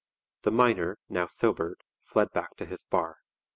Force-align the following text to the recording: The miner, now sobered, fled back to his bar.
The 0.41 0.49
miner, 0.49 0.97
now 1.09 1.27
sobered, 1.27 1.81
fled 2.05 2.31
back 2.31 2.55
to 2.55 2.65
his 2.65 2.83
bar. 2.83 3.19